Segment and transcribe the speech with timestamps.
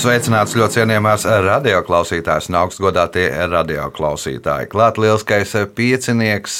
[0.00, 4.70] Sveicināts ļoti cienījamās radioklausītājas un augstgadātie radioklausītāji.
[4.72, 6.54] Klāt lielskais piecinieks,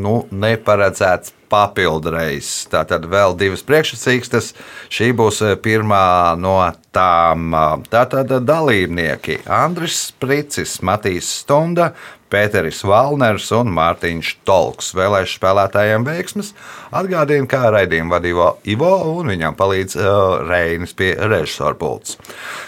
[0.00, 2.64] nu, neparedzēts papildreizes.
[2.72, 4.54] Tātad vēl divas priekšsacīkstes.
[4.88, 6.06] Šī būs pirmā
[6.40, 6.56] no
[6.96, 7.52] tām.
[7.92, 11.92] Tātad dalībnieki Andris Spricis, Matīs Stunda,
[12.32, 14.92] Pēteris Valners un Mārtiņš Tolks.
[14.98, 16.52] Vēlēšu spēlētājiem veiksmes.
[16.90, 20.08] Atgādinu, kā raidījumu vadīja Ivo un viņam palīdz uh,
[20.48, 22.18] Reinis pie režisora pults.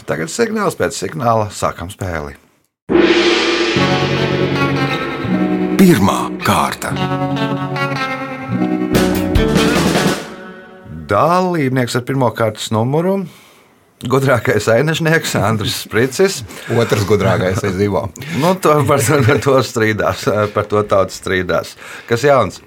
[0.06, 2.38] Tagad signāls pēc signāla sākam spēli.
[5.78, 6.94] Pirmā kārta.
[11.08, 13.22] Dalībnieks ar pirmā kārtas numuru.
[14.06, 16.42] Gudrākais ainažnieks, Andris Spricis.
[16.70, 18.04] Otrs gudrākais ir Zivo.
[18.38, 21.74] nu, to, par, par to strīdās, par to tauts strīdās.
[22.06, 22.60] Kas jauns?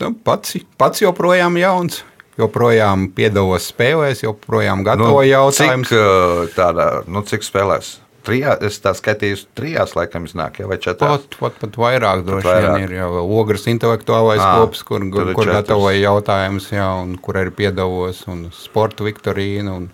[0.00, 2.00] Nu, pats, pats joprojām jauns.
[2.40, 5.90] Joprojām piedalos spēlēs, joprojām gatavoju nu, jautājumus.
[5.92, 7.98] Cik, tāda, nu, cik spēlēs?
[8.26, 11.24] Trijā, es tā skatīju, trijās laikam iznāk, ja, vai četrās.
[11.24, 12.76] Pat, pat, pat vairāk droši vairāk.
[12.76, 17.40] vien ir jau ogres intelektuālais à, kops, kur, kur, kur gatavoja jautājumus, jā, un kur
[17.40, 19.78] arī piedavos, un sporta viktorīna.
[19.80, 19.88] Un...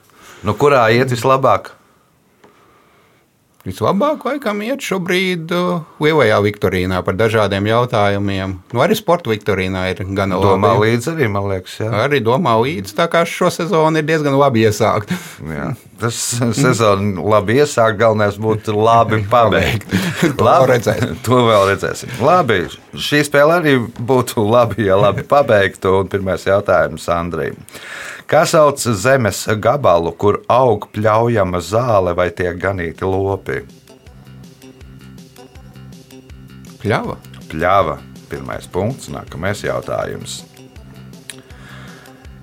[0.47, 1.77] Nu, kurā iet vislabāk?
[3.67, 8.53] Vislabāk, laikam, iet šobrīd uh, lielajā viktorīnā par dažādiem jautājumiem.
[8.71, 10.45] Nu, arī sporta viktorīnā ir gan labi.
[10.47, 11.75] Domā līdzi arī, man liekas.
[11.83, 11.89] Jā.
[12.05, 15.11] Arī domā līdzi, tā kā šo sezonu ir diezgan labi iesākt.
[15.51, 16.21] jā, tas
[16.61, 19.91] sezonu labi iesākt, galvenais būtu labi pabeigt.
[20.23, 21.19] to vēl redzēsim.
[21.27, 22.15] To vēl redzēsim.
[22.23, 22.63] Labi,
[22.95, 25.99] šī spēle arī būtu labi, ja labi pabeigtu.
[26.05, 27.59] Un pirmais jautājums Andrijam.
[28.27, 33.61] Kā sauc zemes gabalu, kur aug pļaujama zāle vai tiek ganīti lopi?
[36.83, 37.15] Pļava.
[37.53, 38.01] Pļava.
[38.27, 40.41] Pirmais punkts, nākamais jautājums.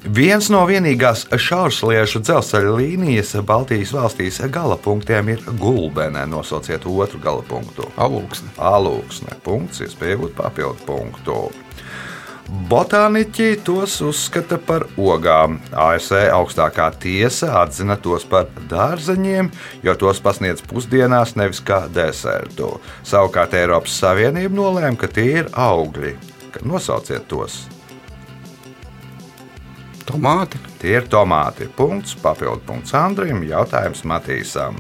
[0.04, 6.24] Viens no vienīgās šaursliešu dzelzceļa līnijas Baltijas valstīs gala punktiem ir gulbene.
[6.32, 7.92] Nosauciet otru gala punktu.
[8.00, 8.56] Alūksne.
[8.56, 9.36] Alūksne.
[9.44, 11.38] Punkts, iespēja būt papildu punktu.
[12.44, 15.56] Botāniķi tos uzskata par ogām.
[15.72, 19.50] ASV augstākā tiesa atzina tos par dārzeņiem,
[19.86, 22.76] jo tos pasniedz pusdienās, nevis kā desertu.
[23.08, 26.18] Savukārt Eiropas Savienība nolēma, ka tie ir augļi.
[26.68, 27.64] Nosauciet tos!
[30.04, 30.60] Tomāti.
[30.82, 31.70] Tie ir tomāti.
[31.78, 34.76] Punkts, papildu punkts Andrim, jautājums Matīsam.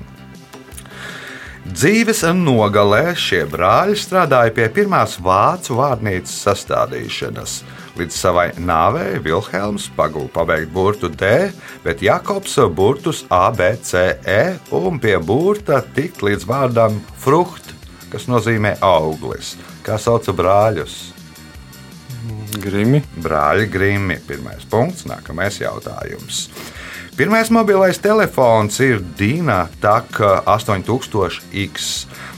[1.63, 7.53] Dzīves nogalē šie brāļi strādāja pie pirmās vācu vārnīcas sastādīšanas.
[7.95, 11.53] Līdz savai nāvei Vilhelms pagūda pabeigt burtu D,
[11.85, 17.71] bet Jakobs burtus A, B, C, E un pie burta tikt līdz vārdam frukt,
[18.11, 19.55] kas nozīmē auglis.
[19.87, 21.13] Kā sauca brāļus?
[22.59, 22.99] Grimi.
[23.23, 24.19] Brāļi Grimi.
[24.27, 26.49] Pirmais punkts, nākamais jautājums.
[27.13, 30.17] Pirmais mobilais telefons ir Dīna TAK
[30.49, 31.89] 8000X.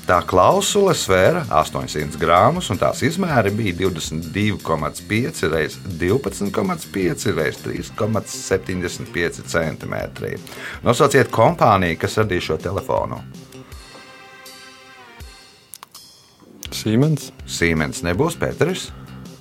[0.03, 9.95] Tā klausule svēra 800 gramus, un tās izmēri bija 22,5 x 12,5 x 3,75 cm.
[10.83, 13.23] Nosauciet kompāniju, kas radīja šo telefonu.
[16.75, 17.31] Siemens.
[17.47, 18.89] Siemens nebūs Pēteris.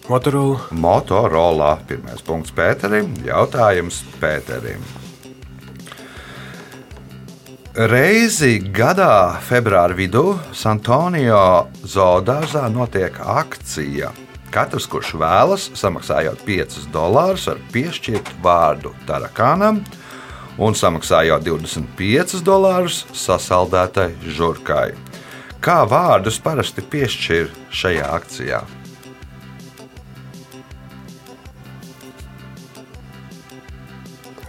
[0.07, 0.63] Motorola.
[0.71, 1.79] Motorola.
[1.89, 3.17] Pirmais punkts Pēterim.
[3.27, 5.04] Jautājums Pēterim.
[7.75, 14.13] Reizi gadā, februāra vidū, Santonio zoodārzā notiek akcija.
[14.55, 19.81] Katrs, kurš vēlas, samaksājot 5 dolārus, var piešķirt vārdu tarakānam
[20.63, 24.95] un samaksājot 25 dolārus sasaldētai žurkai.
[25.59, 28.63] Kā vārdus parasti piešķir šajā akcijā?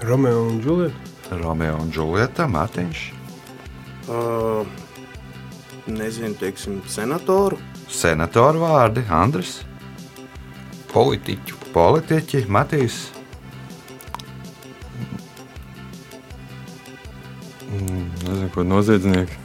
[0.06, 1.38] Romeo un Džulieta.
[1.42, 3.15] Romeo un Džulieta, Mārtiņš.
[4.06, 4.68] Uh,
[5.88, 7.58] nezinu, teiksim, senatoru.
[7.90, 9.60] Senatoru vārdi, Andris,
[10.92, 11.58] Politiķu.
[11.74, 13.00] politiķi, Matīs.
[17.72, 19.45] Nezinu, ko noziedznieki.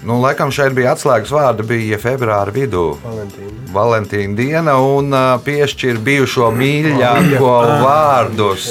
[0.00, 2.94] Nu, laikam šeit bija atslēgas vārdi, bija februāra vidū.
[3.04, 3.56] Valentīna.
[3.70, 7.50] Valentīna diena un uh, piešķir bijušo mīļāko
[7.82, 8.64] vārdus.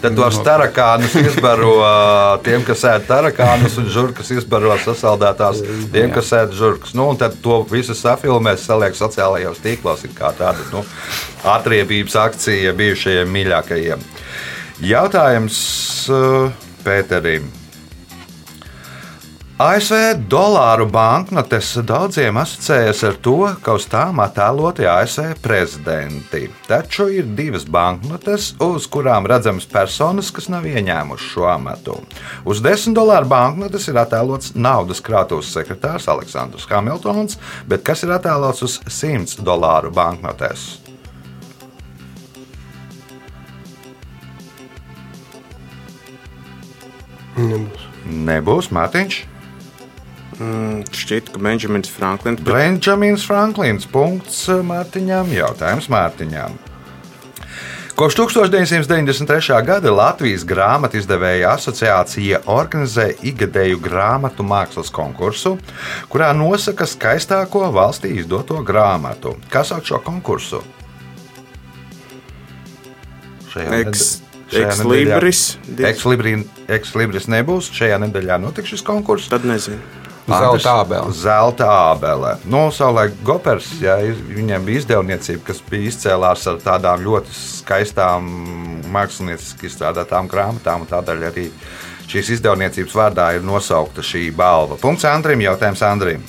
[0.00, 1.88] Tad tos tarakānus izbaro uh,
[2.46, 6.94] tiem, kas ēd tarakānus, un žurkas izbaro sasaldētās tiem, kas ēd žurkas.
[6.98, 10.84] Nu, tad to visu safilmēs, saliek sociālajos tīklos, kā tāda nu,
[11.56, 14.06] atriebības akcija bijušajiem mīļākajiem.
[14.92, 15.58] Jautājums
[16.14, 17.50] uh, Pēterim.
[19.60, 26.46] ASV dolāru banknotes daudziem asociējas ar to, ka uz tām attēloti ASV prezidenti.
[26.64, 31.98] Taču ir divas banknotes, uz kurām redzamas personas, kas nav ieņēmušas šo amatu.
[32.48, 37.36] Uz 10 dolāru banknotes ir attēlots naudas krātuves sekretārs Aleksandrs Hamiltons,
[37.68, 40.80] bet kas ir attēlots uz 100 dolāru banknotes?
[47.36, 47.86] Nebūs.
[48.08, 49.20] Nebūs Mārtiņš.
[50.42, 52.42] Mm, šķiet, ka Benjamins Franklins.
[52.42, 52.54] Bet...
[52.54, 53.86] Benjamins Franklins.
[53.90, 55.30] Punkts Mārtiņām.
[55.36, 56.58] Jautājums Mārtiņām.
[57.92, 59.58] Kopš 1993.
[59.68, 65.58] gada Latvijas grāmatu izdevēja asociācija organizē ikgadēju grāmatu mākslas konkursu,
[66.10, 69.36] kurā nosaka skaistāko valstī izdoto grāmatu.
[69.52, 70.64] Kas sauc šo konkursu?
[75.92, 77.68] Ekslibris, ekslibris nebūs.
[77.76, 79.28] Šajā nedēļā notiks šis konkurss.
[79.32, 80.01] Tad nezinu.
[80.26, 81.12] Zelta ābele.
[81.18, 82.34] Zelta ābele.
[82.46, 83.96] Nu, savulaik Gopers, jā,
[84.28, 88.28] viņiem bija izdevniecība, kas bija izcēlās ar tādām ļoti skaistām,
[88.94, 90.86] mākslinieciski izstrādātām grāmatām.
[90.90, 91.48] Tādēļ arī
[92.12, 94.78] šīs izdevniecības vārdā ir nosaukta šī balva.
[94.80, 96.22] Punkts Andrim, jautājums Andrim.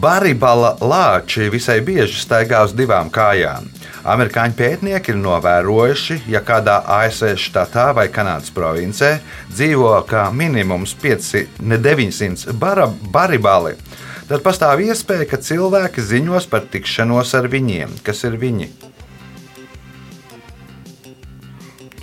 [0.00, 3.66] Baribala lāči visai bieži staigā uz divām kājām.
[4.00, 9.18] Amerikāņu pētnieki ir novērojuši, ja kādā ASV štatā vai Kanādas provincē
[9.50, 13.74] dzīvo kā minimums 5, ne 900 bara, baribali,
[14.30, 17.98] tad pastāv iespēja, ka cilvēki ziņos par tikšanos ar viņiem.
[18.06, 18.70] Kas ir viņi?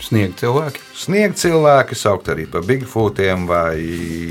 [0.08, 0.84] Sniegt cilvēki.
[0.96, 3.76] Sniegt cilvēki, saukt arī par bigfootiem vai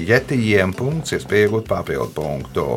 [0.09, 2.69] jetijiem, punkts, iespēja iegūt papildu punktu.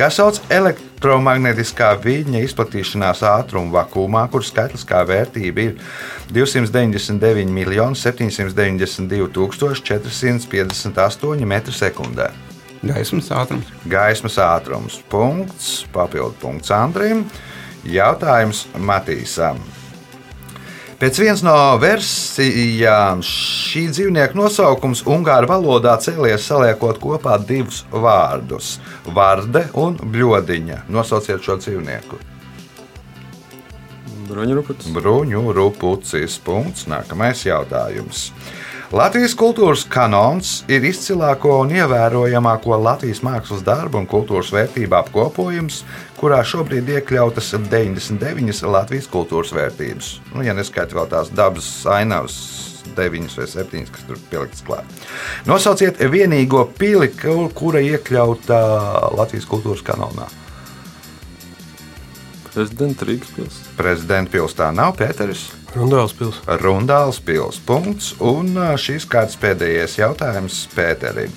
[0.00, 5.74] Kas sauc elektromagnētiskā viļņa izplatīšanās ātrumu vakumā, kur skaitliskā vērtība ir
[6.32, 9.50] 299 792
[9.84, 12.30] 458 m2.
[12.80, 13.68] Gaismas ātrums.
[13.92, 14.96] Gaismas ātrums.
[15.12, 17.26] Punkts, papildu punkts Andrim.
[17.84, 19.60] Jautājums Matīsam.
[21.00, 28.74] Pēc vienas no versijām šī dzīvnieka nosaukums Ungāru valodā cēlies saliekot kopā divus vārdus-
[29.16, 30.82] varde un bļodiņa.
[30.92, 32.20] Nosauciet šo dzīvnieku.
[34.28, 34.92] Bruņuruputs.
[34.92, 36.36] Bruņu rupucis.
[36.44, 36.84] Punkts.
[36.84, 38.30] Nākamais jautājums.
[38.90, 45.84] Latvijas kultūras kanons ir izcilāko un ievērojamāko Latvijas mākslas darbu un kultūras vērtību apkopojums,
[46.20, 50.10] kurā šobrīd iekļautas 99 Latvijas kultūras vērtības.
[50.34, 52.36] Nu, ja neskaitām vēl tās dabas ainavas,
[52.96, 55.00] 9 vai 7, kas tur pieliktas klāt.
[55.48, 57.10] Nosauciet vienīgo pili,
[57.56, 58.60] kura iekļauta
[59.16, 60.28] Latvijas kultūras kanonā.
[62.50, 63.74] Prezidenta Rīgas pilsēta.
[63.78, 65.44] Prezidenta pilsētā nav Pēteris.
[65.76, 66.56] Rundāls pilsēta.
[66.64, 67.60] Rundāls pils.
[67.62, 68.16] Punkts.
[68.18, 71.30] Un šīs kārtas pēdējais jautājums Pēterim.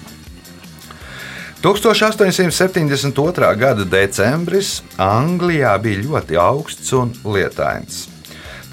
[1.63, 3.56] 1872.
[3.56, 8.01] gada decembris Anglijā bija ļoti augsts un lietains.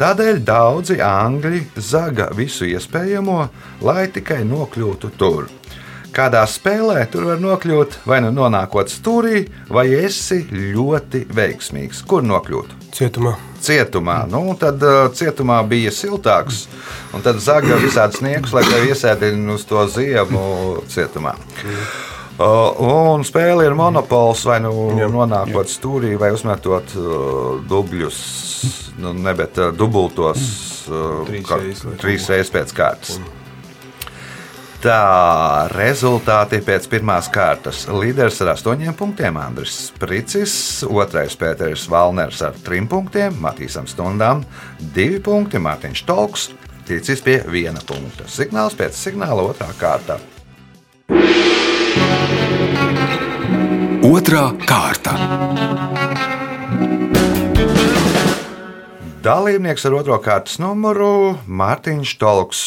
[0.00, 3.38] Tādēļ daudzi angļi zaga visu iespējamo,
[3.86, 5.46] lai tikai nokļūtu tur.
[6.10, 12.02] Kādā spēlē tur var nokļūt, vai nu nonākot stūrī, vai esi ļoti veiksmīgs.
[12.10, 12.74] Kur nokļūt?
[12.96, 13.36] Cietumā.
[13.62, 14.24] Cietumā.
[14.34, 16.64] Nu, tad uh, cietumā bija siltāks,
[17.14, 20.46] un tad zaga visādi sniegus, lai tevi iesēdinātu uz to ziemu
[20.90, 21.38] cietumā.
[21.62, 22.09] Uh,
[22.40, 25.08] un spēle ir monopols, vai nu Jā.
[25.12, 28.22] nonākot stūrī, vai uzmetot uh, dubļus,
[29.02, 30.46] nu, ne bet uh, dubultos
[30.88, 31.28] uh,
[32.00, 33.20] trīs reizes pēc kārtas.
[34.80, 37.82] Tā rezultāti pēc pirmās kārtas.
[37.92, 40.54] Līderis ar astoņiem punktiem Andris Spricis,
[40.88, 44.40] otrais Pēters Valners ar trim punktiem, Matīsam Stundām
[44.96, 46.48] divi punkti, Mārtiņš Tolks
[46.88, 48.24] ticis pie viena punkta.
[48.24, 50.16] Signāls pēc signāla otrā kārta.
[54.20, 55.14] Otra kārta.
[59.24, 62.58] Dalībnieks ar otro kārtas numuru Mārtiņš Tolks.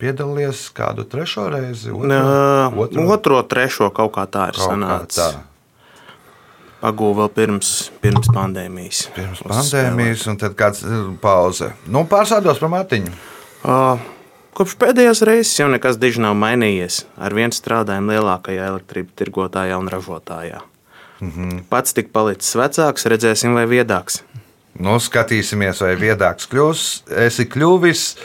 [0.00, 1.92] Piedalījies kādu trešo reizi?
[1.92, 2.16] Nē,
[3.12, 5.18] otro, trešo kaut kā tā ir Kaut sanācis.
[5.20, 6.06] tā.
[6.80, 9.00] Pagūvu vēl pirms, pirms pandēmijas.
[9.18, 11.74] Pirms pandēmijas, un tad kāds uh, pauze.
[11.92, 13.12] Nu, pārsādos par Mārtiņu.
[13.68, 14.00] Uh,
[14.56, 17.02] kopš pēdējās reizes jau nekas diži nav mainījies.
[17.20, 20.62] Ar vienu strādājumu lielākajā elektrības tirgotājā un ražotājā.
[21.20, 21.62] Mm -hmm.
[21.68, 24.22] Pats tik palicis vecāks, redzēsim, vai viedāks.
[24.78, 27.02] Nu, skatīsimies, vai viedāks kļūs.
[27.26, 28.16] Esi kļuvis.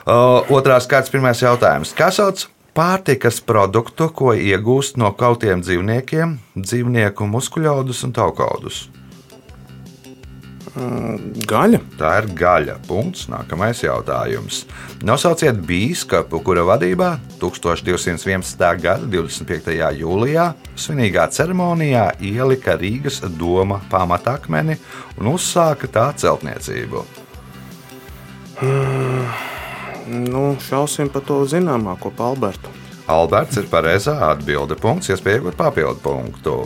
[0.00, 1.94] Uh, otrās kārtas pirmais jautājums.
[1.96, 8.88] Kas sauc pārtikas produktu, ko iegūst no kautiem dzīvniekiem, dzīvnieku muskuļaudus un taukaudus?
[10.74, 11.80] Gaļa.
[11.98, 12.76] Tā ir gaļa.
[12.86, 13.26] Punkts.
[13.30, 14.62] Nākamais jautājums.
[15.06, 18.66] Nosauciet biskupu, kura vadībā 1211.
[18.82, 19.74] gada 25.
[19.98, 24.78] jūlijā svinīgā ceremonijā ielika Rīgas doma pamatakmeni
[25.18, 27.06] un uzsāka tā celtniecību.
[30.10, 32.72] Nu, šausim par to zināmāko, pa Albertu.
[33.06, 34.74] Alberts ir pareizā atbilde.
[34.80, 36.56] Punkts, iespēja iegūt papildu punktu.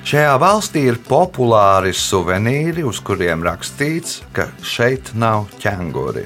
[0.00, 6.24] Šajā valstī ir populāri suvenīri, uz kuriem rakstīts, ka šeit nav ķēnguri.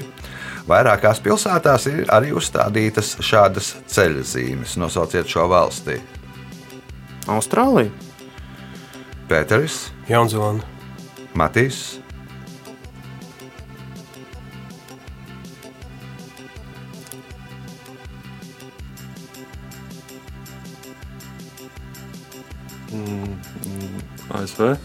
[0.65, 4.77] Vairākās pilsētās ir arī uzstādītas šādas ceļzīmes.
[4.81, 5.99] Nosauciet šo valsti.
[7.29, 7.91] Austrālija.
[9.29, 10.65] Pēteris, Jaunzēlanda.
[11.35, 11.99] Matīs,
[24.35, 24.75] ASV.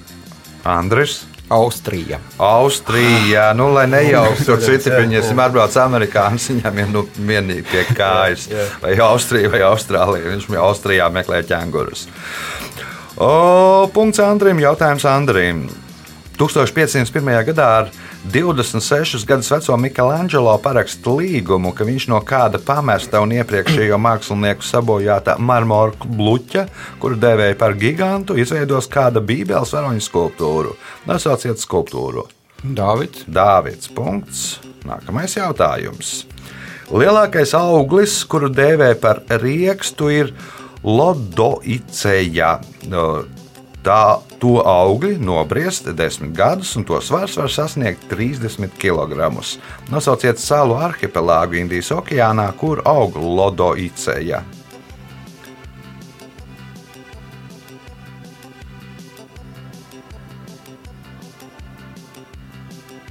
[0.65, 1.23] Andris.
[1.51, 2.21] Austrija.
[2.39, 7.83] Austrija, nu, lai nejauktu tur citi, viņiem ir atbrauc amerikānis, viņam ir nu, vienīgi pie
[7.99, 8.47] kājas.
[8.83, 10.31] Vai Austrija vai Austrālija.
[10.31, 12.07] Viņš jau Austrijā meklē ķēngurus.
[13.21, 13.33] O,
[13.93, 15.67] punkts Andrim, jautājums Andrim.
[16.41, 17.45] 1501.
[17.51, 17.91] gadā ar
[18.33, 25.37] 26 gadus veco Michelangelo paraksta līgumu, ka viņš no kāda pamesta un iepriekšējo mākslinieku sabojāta
[25.37, 26.65] marmora bluķa,
[27.03, 30.73] kuru dēvēja par gigantu, izveidos kāda bībeles varoņa skulptūru.
[31.11, 32.25] Nosauciet skulptūru.
[32.65, 33.27] Dāvids.
[33.29, 33.93] Dāvids.
[33.93, 34.61] Punkts.
[34.89, 36.23] Nākamais jautājums.
[36.91, 40.33] Lielākais auglis, kuru dēvē par riekstu, ir
[40.85, 42.57] Lodoiceja.
[43.81, 49.31] Tā to augļi nobriest 10 gadus, un to svars var sasniegt 30 kg.
[49.89, 54.43] Nosauciet salu arhipelāgu Indijas okeānā, kur aug Lodoiceja.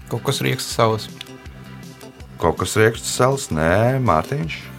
[0.10, 1.10] Kaut kas rieksts savs.
[2.38, 4.79] Kaut kas rieksts salas, nē, Mārtiņš.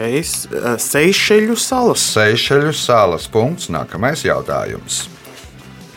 [0.00, 2.00] Šeis, eh, Seišeļu salas.
[2.14, 3.68] Seišeļu salas punkts.
[3.68, 5.10] Nākamais jautājums.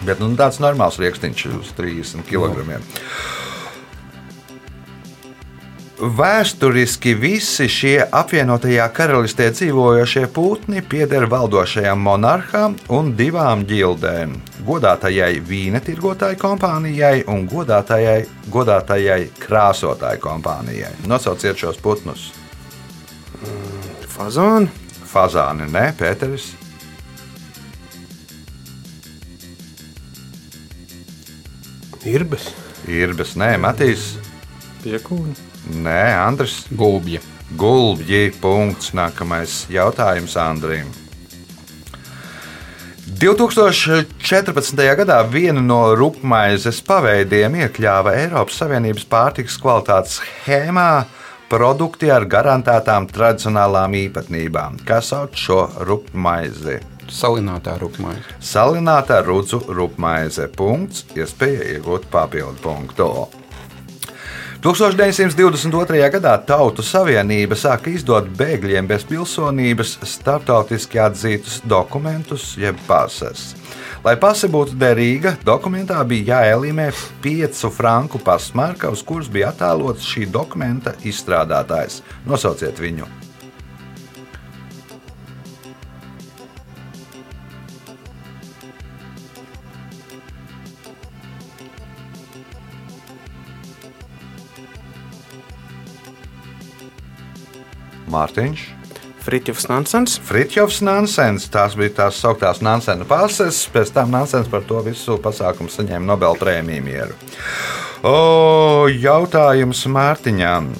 [0.04, 2.82] Bet nu, tāds normāls rīkstiņš uz 30 kg.
[6.04, 14.36] Vēsturiski visi šie apvienotajā karalistē dzīvojošie putni pieder valdošajam monarham un divām ģildēm-
[14.68, 20.92] godātajai vīna tirgotāju kompānijai un godātajai, godātajai krāsotāju kompānijai.
[21.08, 22.43] Nosauciet šos putnus.
[24.14, 24.70] Fazāni.
[25.10, 26.52] Fazāni, nē, Pēteris.
[32.06, 32.50] Irbes.
[32.90, 34.14] Irbes, nē, Matīs.
[34.84, 35.34] Piekūni.
[35.84, 36.66] Nē, Andris.
[36.76, 37.22] Gulbja.
[37.58, 38.34] Gulbji.
[38.42, 38.92] Punkts.
[38.98, 40.92] Nākamais jautājums Andrim.
[43.24, 44.84] 2014.
[45.00, 51.06] gadā vienu no rupmaizes paveidiem iekļāva Eiropas Savienības pārtikas kvalitātes schēmā
[51.52, 54.82] produkti ar garantētām tradicionālām īpatnībām.
[54.88, 56.80] Kas sauc šo rupmaizi?
[57.12, 58.38] Salinātā rupmaize.
[58.42, 60.48] Salinātā rudzu rupmaize.
[60.58, 61.06] Punkts.
[61.18, 63.10] Iespēja iegūt papildu punktu.
[64.64, 66.00] 1922.
[66.14, 73.52] gadā Tautu Savienība sāka izdot bēgļiem bez pilsonības starptautiski atzītus dokumentus, jeb pases.
[74.04, 76.90] Lai pase būtu derīga, dokumentā bija jāielimē
[77.24, 82.02] 5 franku pasmarka, uz kuras bija attēlots šī dokumenta izstrādātājs.
[82.28, 83.08] Nosauciet viņu!
[98.12, 98.83] Mārtiņš.
[99.24, 100.18] Fritjofs Nansens.
[100.28, 101.46] Fritjofs Nansens.
[101.52, 103.62] Tās bija tās sauktās Nansena pases.
[103.72, 107.16] Pēc tam Nansens par to visu pasākumu saņēma Nobela prēmiju mieru.
[108.04, 110.74] O, jautājums Mārtiņam.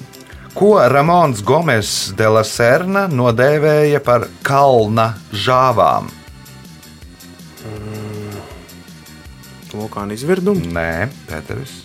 [0.54, 6.12] Ko Ramons Gomes de la Serna nodēvēja par kalna žāvām?
[9.74, 10.68] Vulkāna izvirdumu.
[10.76, 11.83] Nē, Pēteris.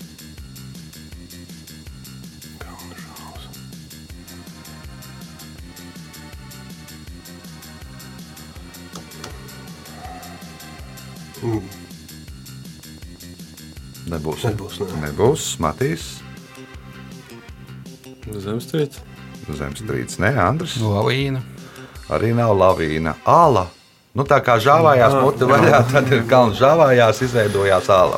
[14.09, 14.45] Nebūs.
[14.49, 15.01] Nebūs, nē.
[15.07, 15.49] Nebūs.
[15.63, 16.07] Matīs.
[18.29, 19.03] Zemestrīce.
[19.49, 20.19] Zemestrīce.
[20.23, 20.77] Nē, Andris.
[20.83, 21.41] Lavīna.
[22.09, 23.15] Arī nav lavīna.
[23.25, 23.67] Āla.
[24.17, 28.17] Nu, tā kā žāvājās mute vaļā, tad ir kalns žāvājās, izveidojās āla.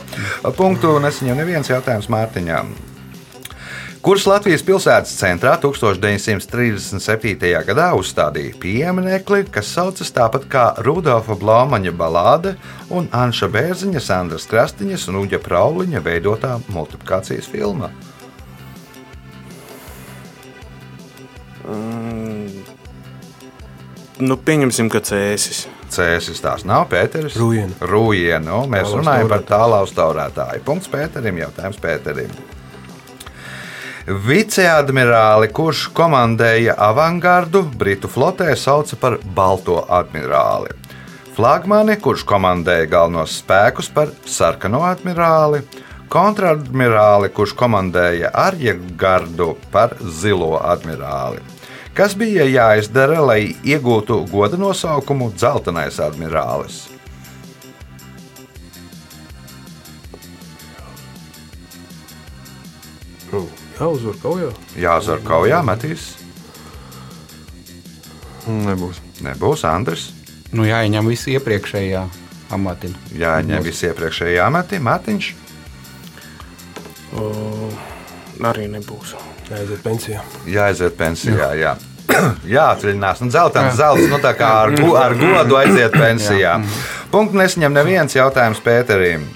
[0.55, 2.71] Punktu nesaņem neviens jautājums Mārtiņām.
[4.01, 7.49] Kuras Latvijas pilsētas centrā 1937.
[7.67, 12.55] gadā uzstādīja pieminekli, kas saucas tāpat kā Rudolfa Blaumaņa balāde
[12.89, 17.91] un Anša Bērziņa, Sandras Krastiņas un Uģa Prauliņa veidotā multiplikācijas filma.
[21.61, 22.63] Mm,
[24.25, 25.67] nu, pieņemsim, ka cēsis.
[25.91, 27.35] Cēsis tās nav Pēteris.
[27.37, 27.75] Rūjiena.
[27.85, 28.47] Rūjiena.
[28.47, 30.65] Nu, mēs runājam par tālāku taurētāju.
[30.65, 32.33] Punkts Pēterim, jautājums Pēterim.
[34.11, 40.73] Viceadmirāli, kurš komandēja avangardu, Britu flotē sauca par Balto admirāli.
[41.31, 45.61] Flagmani, kurš komandēja galvenos spēkus, par sarkano admirāli.
[46.11, 51.39] Kontradmirāli, kurš komandēja arjegardu, par zilo admirāli.
[51.95, 56.89] Kas bija jāizdara, lai iegūtu goda nosaukumu Zeltenais admirālis?
[63.79, 64.49] Nu, jāuzvar kaujā.
[64.77, 66.11] Jāzvar kaujā, metīs.
[68.47, 68.99] Nebūs.
[69.21, 70.09] Nebūs Andris.
[70.51, 72.01] Nu, jāieņem visi iepriekšējā
[72.51, 72.91] amati.
[73.15, 75.29] Jāņem visi iepriekšējie amati, Matiņš.
[77.15, 77.27] O,
[78.47, 79.15] arī nebūs.
[79.51, 80.21] Jāaiziet pensijā.
[80.47, 81.51] Jāaiziet pensijā.
[81.59, 81.75] Jā.
[82.55, 83.21] Jāatvaļinās.
[83.23, 86.57] Nu, Zeltains zelts, nu tā kā ar, ar godu aiziet pensijā.
[87.11, 89.27] Punktu nesaņem neviens jautājums Pēterim.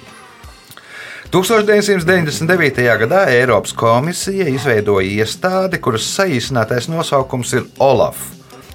[1.35, 2.77] 1999.
[3.01, 8.21] gadā Eiropas komisija izveidoja iestādi, kuras saīsinātais nosaukums ir OLAF.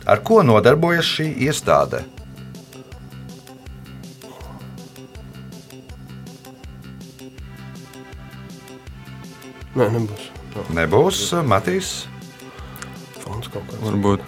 [0.05, 2.03] Ar ko nodarbojas šī iestāde?
[9.73, 10.27] Nē, nebūs.
[10.59, 11.95] Nav Nebūs Matīs.
[13.25, 13.81] fonds kaut kāds.
[13.87, 14.27] Varbūt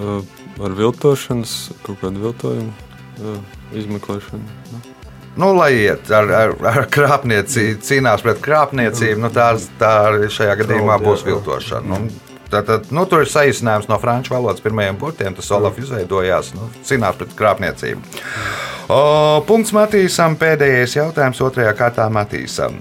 [0.00, 3.36] uh, ar viltošanas, kaut kādu viltojumu uh,
[3.76, 4.56] izmeklēšanu.
[4.72, 4.89] Nu.
[5.38, 9.92] Nu, lai iet ar, ar, ar krāpniecību, cīnās pret krāpniecību, nu, tā, tā
[10.26, 11.86] šajā gadījumā būs viltošana.
[12.00, 12.10] Nu,
[12.50, 15.36] tā, tā, nu, tur ir saīsinājums no franču valodas pirmajiem burtiem.
[15.38, 18.02] Tas Olaf izveidojās, nu, cīnās pret krāpniecību.
[18.90, 19.02] O,
[19.46, 22.80] punkts Matīsam, pēdējais jautājums otrajā kārtā Matīsam.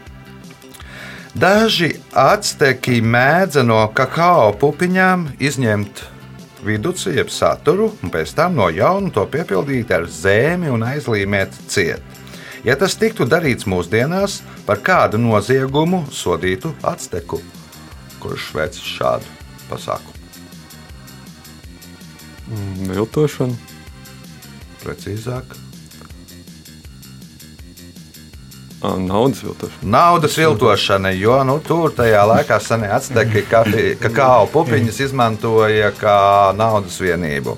[1.37, 6.01] Daži acteki mēdza no kakao pupiņām izņemt
[6.65, 12.18] viduci, jeb saturu, un pēc tam no jauna to piepildīt ar zēmi un aizlīmēt ciet.
[12.67, 17.39] Ja tas tiktu darīts mūsdienās, par kādu noziegumu sodītu acteku,
[18.19, 19.25] kurš veic šādu
[19.69, 20.17] pasākumu?
[22.49, 23.55] Mm, Viltošana.
[24.83, 25.55] Precīzāk.
[28.79, 29.83] Naudas viltošana.
[29.91, 32.87] Naudas viltošana, jo nu, tur tajā laikā senie
[33.51, 37.57] kafi- kakao pupiņas izmantoja kā naudas vienību.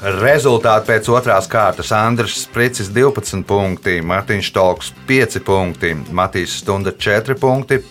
[0.00, 7.36] Rezultāti pēc otrās kārtas Andris Spricis 12 punkti, Mārtiņš Stolks 5 punkti, Matīs Stunda 4
[7.36, 7.82] punkti,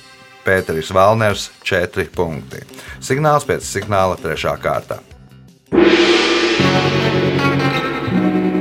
[0.41, 2.63] Pēteris Valners 4 punkti.
[2.97, 4.97] Signāls pēc signāla trešā kārta.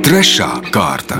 [0.05, 1.17] Trešā kārta.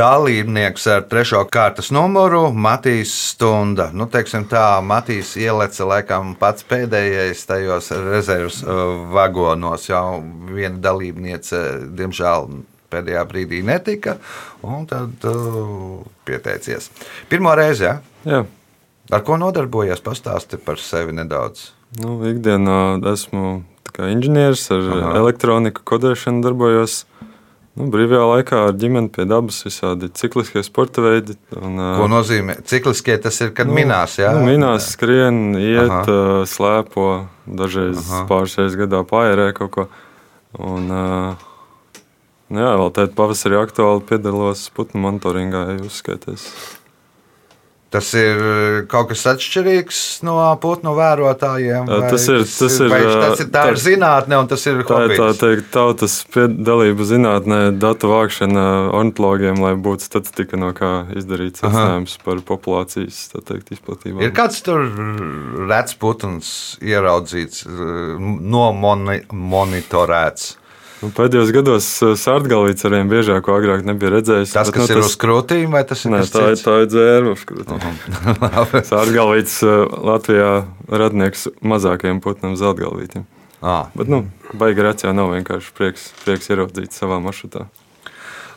[0.00, 3.90] Dalībnieks ar trešo kārtas numuru Matīs Stunda.
[3.92, 9.88] Nu, teiksim tā, Matīs ieleca laikam pats pēdējais tajos rezerves uh, vagonos.
[9.90, 11.60] Jau viena dalībniece,
[11.98, 12.48] diemžēl,
[12.90, 14.16] pēdējā brīdī netika,
[14.64, 16.88] un tad uh, pieteicies.
[17.28, 17.98] Pirmo reizi, ja?
[18.24, 18.40] Jā.
[19.12, 21.70] ar ko nodarbojies, pastāsti par sevi nedaudz.
[22.00, 23.60] Nu, ikdienā esmu
[24.00, 25.14] inženieris ar Aha.
[25.20, 27.02] Elektroniku, kodēšanu darbojos.
[27.78, 31.36] Nu, brīvajā laikā ar ģimeni pie dabas visādi cikliskie sporta veidi.
[31.54, 32.58] Un, Ko nozīmē?
[32.66, 34.32] Cikliskie tas ir, kad nu, minās, jā?
[34.34, 36.42] Nu, minās, skrien, iet, Aha.
[36.50, 37.06] slēpo,
[37.46, 38.24] dažreiz Aha.
[38.30, 39.86] pāris reizes gadā pārērē kaut ko.
[40.58, 40.90] Un,
[42.50, 46.50] nu jā, vēl tādā pavasarī aktuāli piedalos putnu monitoringā, ja jūs skaities.
[47.90, 51.88] Tas ir kaut kas atšķirīgs no putnu vērotājiem.
[52.06, 55.00] Tas ir- tas ir, vai tas ir, tā ir tā- zinātne un tas ir Tā
[55.08, 55.40] ir tā hobijs.
[55.40, 61.66] teikt, tautas piedalība zinātnē, datu vākšana ornitologiem, lai būtu statistika, no kā izdarīt Aha.
[61.66, 64.22] secinājums par populācijas teikt, izplatību.
[64.22, 64.86] Ir kāds tur
[65.66, 67.66] redzams putns ieraudzīts,
[69.40, 70.54] nomonitorēts.
[71.00, 71.86] Nu, pēdējos gados
[72.20, 74.52] sārtgalvīts arvien biežāk, ko agrāk nebija redzējis.
[74.52, 77.32] Tas, bet, kas nu, ir uz krūtīm, vai tas ir Nē, tā, tā ir dzērba.
[77.38, 78.00] uz krūtīm.
[78.44, 78.82] Labi.
[78.90, 80.50] Sārtgalvīts uh, Latvijā
[80.92, 83.24] radnieks mazākajiem putnam zeltgalvītiem.
[83.60, 84.26] Ā, Bet, nu,
[84.60, 87.66] baigi reci jau nav vienkārši prieks, prieks ieraudzīt savā maršrutā.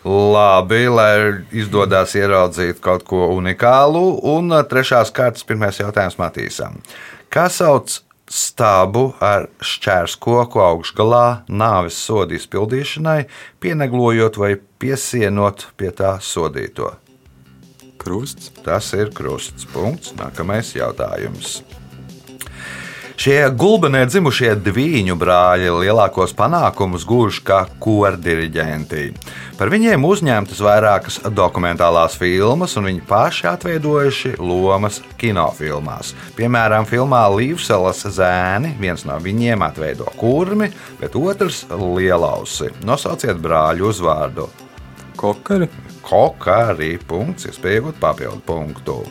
[0.04, 1.16] Labi, lai
[1.56, 4.04] izdodas ieraudzīt kaut ko unikālu.
[4.36, 6.76] Un ā, trešās kārtas pirmais jautājums Matīsam.
[7.32, 8.02] Kā sauc
[8.34, 13.28] stābu ar šķērskoku augšgalā nāves sodu izpildīšanai,
[13.62, 16.96] pieneglojot vai piesienot pie tā sodīto?
[18.02, 18.50] Krusts.
[18.66, 19.68] Tas ir krusts.
[19.72, 20.12] Punkts.
[20.20, 21.62] Nākamais jautājums.
[23.14, 29.04] Šie gulbenē dzimušie diviņu brāļi lielākos panākumus gūž kā kordiriģenti.
[29.60, 36.16] Par viņiem uzņemtas vairākas dokumentālās filmas, un viņi paši atveidojuši lomas kinofilmās.
[36.40, 42.74] Piemēram, filmā Līvselas zēni viens no viņiem atveido kurmi, bet otrs- lielausi.
[42.82, 44.50] Nosauciet brāļu uzvārdu.
[45.16, 45.70] Kokari.
[46.02, 46.98] Kokari.
[46.98, 49.04] Punkts, iespēja iegūt papildu punktu.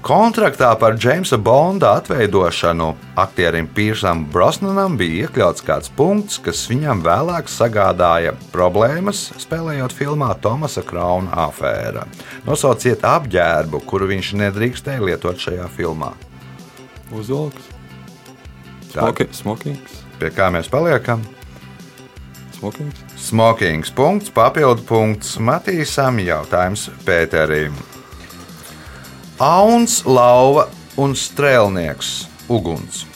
[0.00, 2.86] Kontraktā par Jamesa Bonda atveidošanu
[3.20, 10.80] aktierim Pīrsam Brosnanam bija iekļauts kāds punkts, kas viņam vēlāk sagādāja problēmas, spēlējot filmā Tomasa
[10.88, 12.06] Krauna afēra.
[12.48, 16.14] Nosauciet apģērbu, kuru viņš nedrīkstēja lietot šajā filmā.
[17.12, 17.68] Uzvalks.
[19.36, 20.00] Smokings.
[20.16, 21.20] Pie kā mēs paliekam?
[22.56, 23.04] Smokings.
[23.20, 27.76] Smokings punkts, papildu punkts Matīsam, jautājums Pēterim.
[29.40, 30.66] Auns, lauva
[31.00, 32.10] un strēlnieks
[32.52, 33.06] uguns.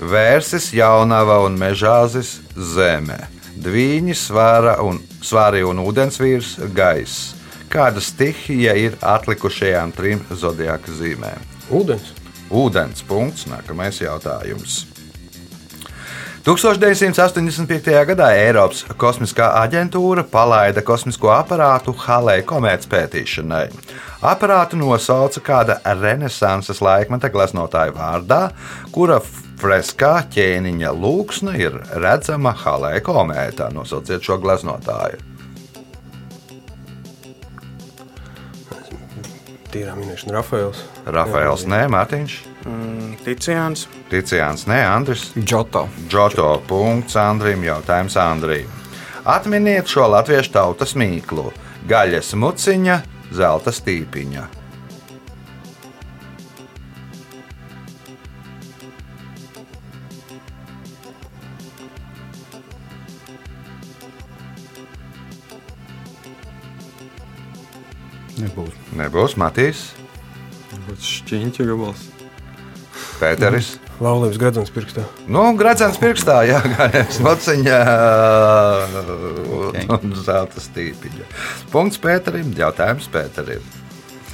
[0.00, 3.18] Vērsis, jaunava un mežāzis zemē.
[3.60, 7.34] Dvīņi, svāra un, svāri un ūdensvīrs gaiss.
[7.68, 11.44] Kāda stihija ir atlikušajām trim zodiaka zīmēm?
[11.68, 12.14] Ūdens.
[12.48, 14.86] Ūdens punkts, nākamais jautājums.
[16.50, 17.92] 1985.
[18.08, 23.68] gadā Eiropas kosmiskā aģentūra palaida kosmisko aparātu Halei komētas pētīšanai.
[24.26, 28.40] Aparātu nosauca kāda renesanses laikmeta gleznotāja vārdā,
[28.90, 29.20] kura
[29.62, 33.70] freskā ķēniņa lūksne ir redzama Halei komētā.
[33.70, 35.22] Nosauciet šo gleznotāju.
[39.70, 40.82] Tīrā minēšana Rafaels.
[41.06, 43.86] Rafaels, nē, Mārtiņš, Mm, Ticiāns.
[44.10, 45.30] Ticiāns, nē, Andris.
[45.38, 45.86] Džoto.
[46.08, 48.68] Džoto punkts Andrim, jautājums Andrim.
[49.24, 51.52] Atminiet šo latviešu tautas mīklu-
[51.90, 53.00] gaļas muciņa,
[53.32, 54.48] zelta stīpiņa.
[68.40, 68.76] Nebūs.
[68.96, 69.92] Nebūs Matīs,
[70.86, 72.19] Būs šķiņķa gabals.
[73.20, 73.74] Pēteris.
[74.00, 75.04] Laulības gradzens pirkstā.
[75.28, 77.80] Nu, gradzens pirkstā, jā, gaļas muciņa
[79.98, 81.28] un zelta stīpiņa.
[81.72, 83.64] Punkts Pēterim, jautājums Pēterim.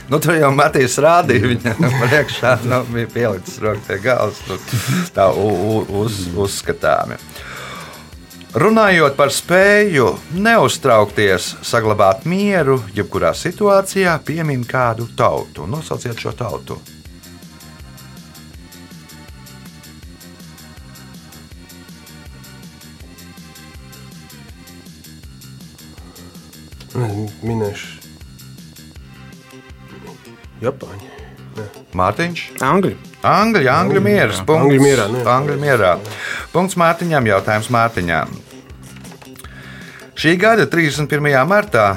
[0.07, 4.38] Nu, tur jau Matīs rādīja, viņam priekšā nu, bija pielicis roku pie galvas.
[4.46, 4.59] Nu,
[5.16, 7.18] tā uz, uzskatāmi.
[8.57, 15.66] Runājot par spēju neuztraukties, saglabāt mieru, jebkurā situācijā, piemin kādu tautu.
[15.68, 16.79] Nosauciet šo tautu.
[27.47, 27.93] Minēšu.
[30.65, 31.13] Japāņi.
[31.57, 31.67] Nē.
[31.97, 32.43] Mārtiņš.
[32.65, 32.97] Angļu.
[33.27, 34.43] Angļu, angļu mieras.
[34.47, 34.67] Punkts.
[34.67, 35.23] Angļu mierā, ne?
[35.37, 35.95] Angļu mierā.
[36.53, 38.37] Punkts Mārtiņam, jautājums Mārtiņam.
[40.17, 41.33] Šī gada 31.
[41.49, 41.89] martā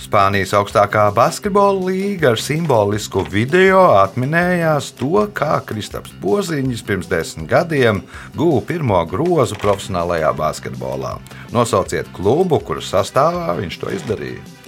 [0.00, 8.00] Spānijas augstākā basketbola līga ar simbolisku video atminējās to, kā Kristaps Poziņš pirms desmit gadiem
[8.34, 11.18] guva pirmo grozu profesionālajā basketbolā.
[11.52, 14.59] Nosauciet klubu, kuras sastāvā viņš to izdarīja.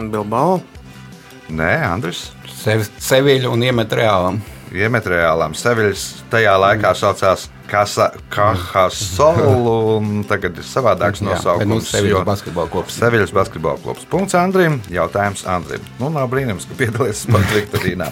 [0.00, 0.60] Un Bilbao.
[1.52, 2.30] Nē, Andris.
[2.48, 4.38] Sevi, seviļu un iemet reālam.
[4.72, 5.52] Iemet reālām.
[5.58, 11.90] Seviļs tajā laikā saucās Kahasolu, un tagad ir savādāks Jā, nu nosaukums.
[11.92, 12.96] seviļu jo- basketbola klubs.
[12.98, 14.06] Seviļas basketbola klubs.
[14.10, 14.80] Punkts Andrim.
[14.90, 15.82] Jautājums Andrim.
[16.00, 18.08] Nu, nav brīnums, ka piedalījies sporta viktorīnā.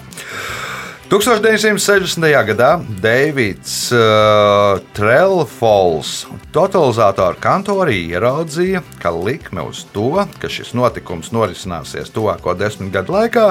[1.08, 2.20] 1960.
[2.50, 12.12] gadā Deivids uh, Trelfols totalizatoru kantorī ieraudzīja, ka likme uz to, ka šis notikums norisināsies
[12.12, 13.46] tuvāko desmit gadu laikā,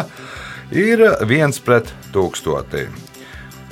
[0.69, 2.93] ir viens pret tūkstotim.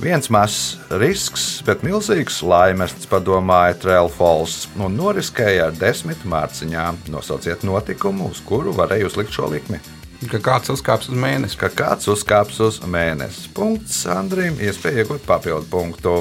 [0.01, 7.05] Viens mazs risks, bet milzīgs laimests, padomāja Trelfols, un noriskēja ar desmit mārciņām.
[7.13, 9.77] Nosauciet notikumu, uz kuru varēja uzlikt šo likmi
[10.31, 11.57] Ka kāds uzkāps uz mēnesi.
[11.59, 13.49] ka kāds uzkāps uz mēnesi.
[13.53, 16.15] Punkts Andrim, iespēja iegūt papildu punktu.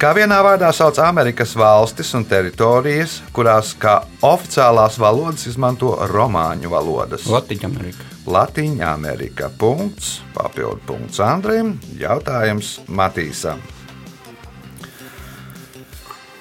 [0.00, 7.28] Kā vienā vārdā sauc Amerikas valstis un teritorijas, kurās kā oficiālās valodas izmanto romāņu valodas.
[7.30, 8.08] Latvijas Amerika.
[8.26, 9.50] Latvija Amerika.
[9.58, 11.76] Punkts, papildu punkts Andrim.
[12.00, 13.62] Jautājums Matīsam.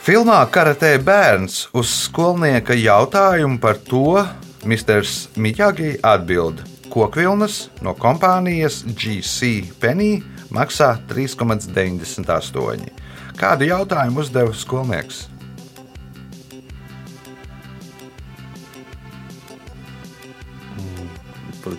[0.03, 4.17] Filmā Karatē bērns uz skolnieka jautājumu par to
[4.65, 10.21] Misters Mijagi atbild: Kokvilnas no kompānijas GC Penny
[10.53, 12.89] maksā 3,98.
[13.37, 15.27] Kādu jautājumu uzdeva skolnieks?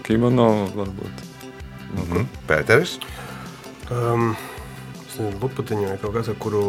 [0.05, 1.23] kimono varbūt.
[1.95, 2.27] Mm -hmm.
[2.49, 2.99] Pēteris.
[3.91, 4.37] Um,
[5.09, 6.63] es nezinu, lupatiņu vai kaut kas, ar kuru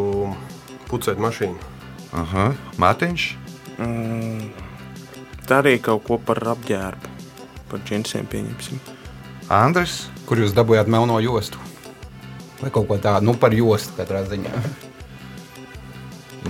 [0.88, 1.56] pucēt mašīnu.
[2.12, 2.52] Aha.
[2.78, 3.36] Mārtiņš.
[3.78, 4.50] Mm,
[5.46, 7.14] tā arī kaut ko par apģērbu,
[7.70, 8.82] par džinsiem pieņemsim.
[9.52, 10.04] Andris.
[10.26, 11.60] Kur jūs dabūjāt melno jostu?
[12.58, 14.50] Vai kaut ko tādu, nu par jostu katrā ziņā.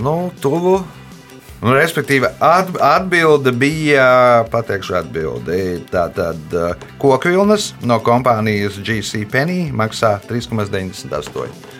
[0.01, 0.79] Nu, tuvu.
[1.61, 4.07] Nu, respektīvi, atbilde bija,
[4.53, 5.61] pateikšu, atbildi.
[5.89, 6.57] Tātad
[7.01, 11.76] kokvilnas no kompānijas GC Penny maksā 3,98.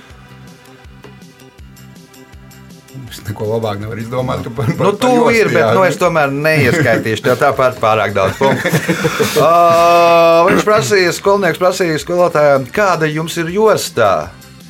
[3.07, 4.43] Es neko labāk nevaru izdomāt.
[4.55, 8.39] Par, par, nu, tu par ir, bet nu, es tomēr neieskaitīšu tev tāpat pārāk daudz
[8.39, 8.71] punktu.
[9.43, 14.11] uh, viņš prasīja, skolnieks prasīja skolotājiem, kāda jums ir jostā?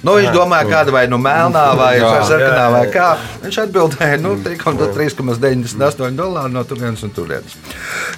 [0.06, 3.08] Nu, viņš domāja, kāda vai nu melnā, vai sarkanā, vai kā.
[3.42, 7.58] Viņš atbildēja, nu, 3,98 dolāri no turienes un turienes.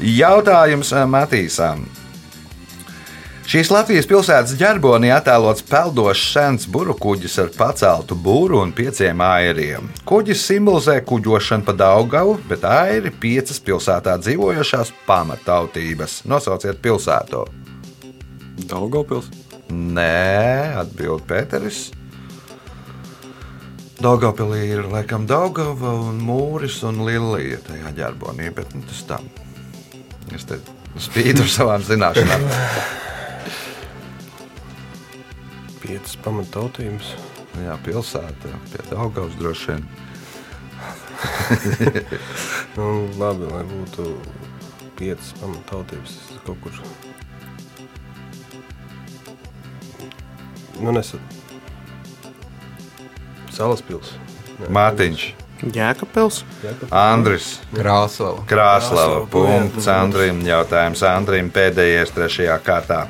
[0.04, 1.88] Jautājums Matīsām.
[3.50, 9.88] Šīs Latvijas pilsētas ģerbonī attēlots peldošs sens burbuļkuģis ar paceltu būru un pieciem airiem.
[10.06, 16.20] Kuģis simbolizē kuģošanu pa Daugavu, bet airi piecas pilsētā dzīvojošās pamatautības.
[16.30, 17.42] Nosauciet pilsētu.
[18.70, 19.34] Daugavpils.
[19.74, 21.88] Nē, atbild Pēteris.
[23.98, 29.26] Daugavpilī ir laikam Daugava un Mūris un Lilija tajā ģerbonī, bet nu, tas tam.
[30.38, 30.62] Es te
[31.02, 32.52] spīdu ar savām zināšanām.
[35.90, 37.16] Piecas pamatautības.
[37.64, 39.88] Jā, pilsētā, pie Daugavas droši vien.
[42.78, 42.86] nu,
[43.18, 44.06] labi, lai būtu
[45.00, 46.20] piecas pamatautības.
[46.46, 46.78] Kaut kur
[50.78, 51.38] nu, nesat.
[53.58, 54.14] Salaspils.
[54.70, 55.26] Mārtiņš.
[55.74, 56.44] Jēkabpils.
[56.94, 57.56] Andris.
[57.74, 58.46] Krāslava.
[58.48, 59.24] Krāslava.
[59.34, 60.46] Punkts Andrim.
[60.46, 63.08] Jautājums Andrim pēdējais trešajā kārtā.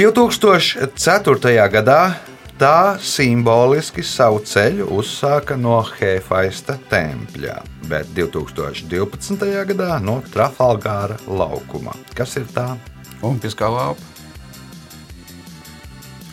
[0.00, 1.50] 2004.
[1.68, 2.14] gadā
[2.56, 9.44] tā simboliski savu ceļu uzsāka no Hefaista tempļa, bet 2012.
[9.68, 11.92] gadā no Trafalgāra laukuma.
[12.16, 12.78] Kas ir tā?
[13.20, 14.00] Olimpiskā lāpa.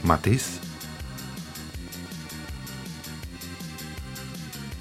[0.08, 0.48] Matīs.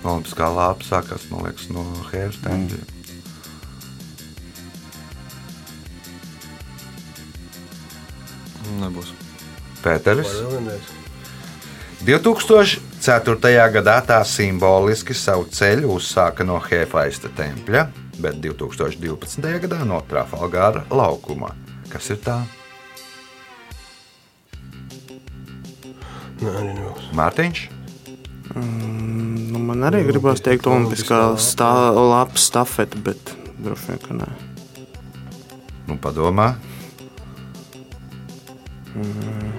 [0.06, 2.84] Olimpiskā lāpa sākās liekas, no Hēras tempļa.
[2.86, 2.95] Mm.
[8.80, 9.12] Nebūs.
[9.84, 10.32] Pēteris.
[12.06, 13.54] 2004.
[13.76, 17.86] gadā tā simboliski savu ceļu uzsāka no Hefaista tempļa,
[18.20, 19.48] bet 2012.
[19.64, 21.54] gadā no Trafalgāra laukuma.
[21.92, 22.40] Kas ir tā?
[26.42, 26.52] Nē.
[27.16, 27.62] Mārtiņš.
[28.56, 34.28] Mm, nu, man arī gribās teikt, olimpiskā stā, lapa stafete, bet droši vien, ka nē.
[35.86, 36.54] Nu, padomā.
[38.96, 39.52] Mm.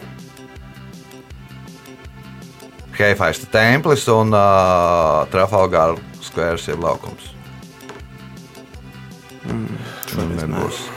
[2.98, 7.34] Heifaista templis un uh, Trafalgāra skvērs jeb laukums.
[9.46, 9.82] Mm,
[10.42, 10.88] nebūs.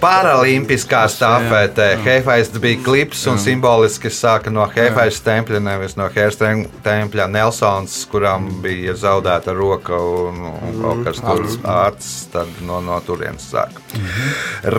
[0.00, 6.54] Paralimpiskā stafetē Heifaista bija klips un simboliski sāka no Heifaista tempļa, nevis no Heifaista
[6.86, 12.96] tempļa Nelsons, kuram bija zaudēta roka un, un kaut kas tāds acis, tad no, no
[13.04, 13.84] turienes sāka.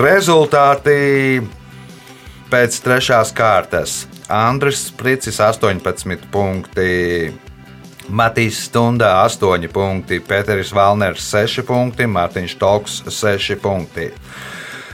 [0.01, 0.97] Rezultāti
[2.51, 4.03] pēc trešās kārtas.
[4.31, 7.31] Andris Spricis 18 punkti.
[8.11, 14.09] Matīs Stundā 8 punkti, Pēteris Valners 6 punkti, Mārtiņš Toks 6 punkti.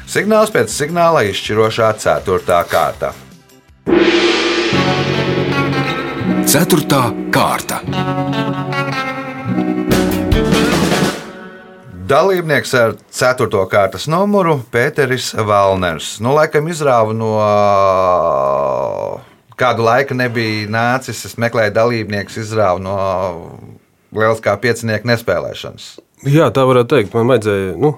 [0.07, 2.61] Signāls pēc signāla izšķirošā 4.
[2.69, 3.13] kārta.
[6.47, 7.01] 4.
[7.33, 7.81] kārta.
[12.07, 13.47] Dalībnieks ar 4.
[13.67, 16.13] kārtas numuru Pēteris Valners.
[16.23, 17.31] Nu, laikam izrāva no
[19.59, 21.25] kādu laiku nebija nācis.
[21.27, 22.95] Es meklēju dalībnieku, izrāvu no
[24.15, 25.89] lieliskā piecinieku nespēlēšanas.
[26.31, 27.17] Jā, tā varētu teikt.
[27.17, 27.91] Man vajadzēja, nu,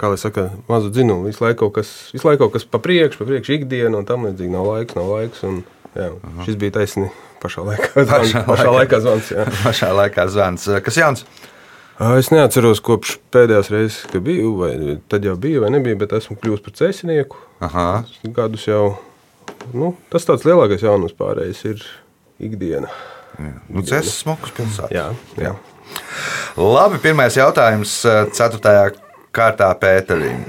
[0.00, 1.28] kā lai saka, mazu dzinumu.
[1.30, 4.26] Visu laiku kaut kas, visu laiku kaut kas pa priekšu, pa priekšu ikdienu un tam
[4.26, 4.50] līdzīgi.
[4.56, 5.46] Nav laiks, nav laiks.
[5.46, 5.62] Un,
[5.94, 6.10] jā.
[6.48, 7.12] Šis bija taisni
[7.44, 7.94] pašā laikā.
[8.16, 9.32] Pašā, pašā laikā zvans.
[9.36, 9.46] Jā.
[9.68, 10.66] Pašā laikā zvans.
[10.82, 11.26] Kas jauns?
[12.00, 16.38] Es neatceros, kopš pēdējās reizes, kad biju, vai tad jau bija, vai nebija, bet esmu
[16.40, 17.40] kļuvis par cēsinieku.
[17.62, 17.88] Aha.
[18.34, 18.84] Gadus jau.
[19.76, 21.84] Nu, tas tāds lielākais jaunums pārējais ir
[22.42, 22.88] ikdiena.
[23.38, 23.52] Jā.
[23.68, 24.88] Nu, Cēsis smuks pilsētā.
[24.92, 25.06] Jā,
[25.38, 25.52] jā.
[26.58, 27.94] Labi, pirmais jautājums
[28.36, 28.90] ceturtajā
[29.34, 30.42] kārtā Pēterim.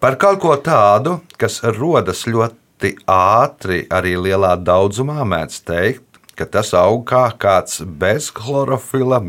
[0.00, 6.05] Par kaut ko tādu, kas rodas ļoti ātri, arī lielā daudzumā, mēdz teikt,
[6.36, 9.22] ka tas aug kā kāds bez chlorofila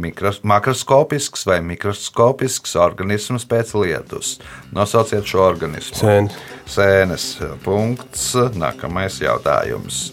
[0.44, 4.36] makroskopisks vai mikroskopisks organisms pēc lietus.
[4.76, 5.96] Nosauciet šo organismu.
[6.02, 6.38] Sēnes.
[6.68, 7.30] Sēnes.
[7.64, 8.34] Punkts.
[8.60, 10.10] Nākamais jautājums.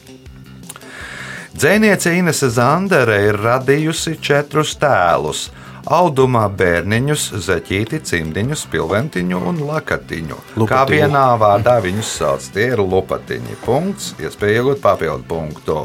[1.55, 5.49] Dzēniece Inese Zandere ir radījusi četrus tēlus
[5.85, 10.39] audumā bērniņus, zeķīti, cimdiņu, spilventiņu un lakatiņu.
[10.57, 10.71] Lupatiņu.
[10.71, 13.59] Kā vienā vārdā viņus sauc, tie ir lupatiņi.
[13.67, 15.79] Punkts, iespēja iegūt papildu punktu.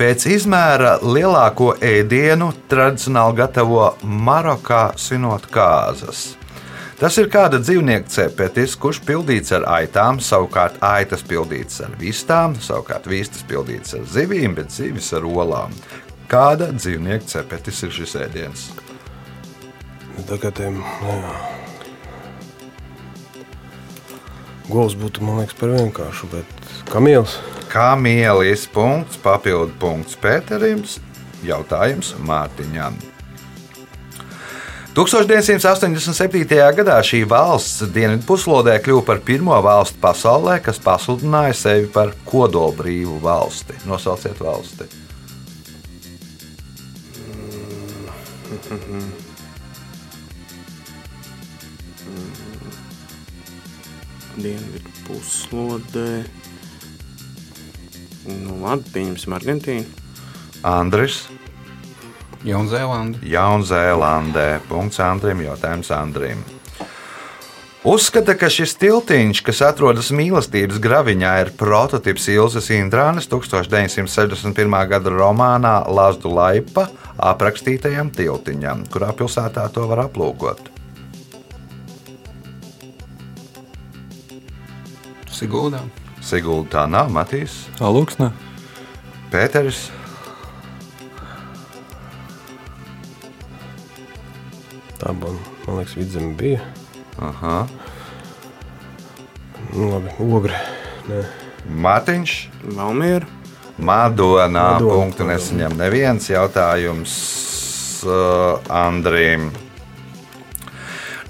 [0.00, 6.38] Pēc izmēra lielāko ēdienu tradicionāli gatavo Marokā svinot kāzas.
[6.96, 13.10] Tas ir kāda dzīvnieka cepetis, kurš pildīts ar aitām, savukārt aitas pildītas ar vistām, savukārt
[13.12, 15.76] vistas pildītas ar zivīm, bet zivis ar olām.
[16.32, 18.66] Kāda dzīvnieka cepetis ir šis ēdiens?
[20.32, 20.64] Tagad
[24.72, 27.36] Govs būtu, man liekas, par vienkāršu, bet kamielis.
[27.70, 28.64] Kamielis
[29.22, 30.96] papildu punkts Pēterims,
[31.46, 32.96] jautājums Mārtiņam.
[34.90, 36.56] 1987.
[36.74, 43.20] gadā šī valsts dienvidu puslodē kļuva par pirmo valsti pasaulē, kas pasludināja sevi par kodolbrīvu
[43.22, 43.78] valsti.
[43.86, 44.90] Nosauciet valsti!
[54.40, 56.39] Dienvidu puslodē.
[58.44, 60.06] Nu, labi, pieņemsim Argentīnu.
[60.66, 61.24] Andris.
[62.44, 63.20] Jaunzēlandē.
[63.28, 64.46] Jaunzēlandē.
[64.68, 65.42] Punkts Andrim.
[65.44, 66.40] Jautājums Andrim.
[67.80, 74.76] Uzskata, ka šis tiltiņš, kas atrodas mīlestības graviņā, ir prototyps Ilzas Indrānas 1961.
[74.90, 80.68] gada romānā Lazdu Laipa aprakstītajam tiltiņam, kurā pilsētā to var aplūkot.
[85.32, 85.80] Siguldā.
[86.30, 87.64] Sigulda tā nav, Matīs.
[87.82, 88.28] Alūksne.
[89.32, 89.88] Pēteris.
[95.00, 96.60] Tā man, man liekas, vidzeme bija.
[97.18, 97.64] Aha.
[99.72, 100.60] Nu, labi, ogre.
[101.08, 101.24] Nē.
[101.82, 102.36] Mārtiņš.
[102.78, 103.26] Valmiera.
[103.80, 104.46] Madonā.
[104.52, 104.68] Madona.
[104.84, 107.16] Punktu nesaņem neviens jautājums
[108.06, 109.50] uh, Andriem.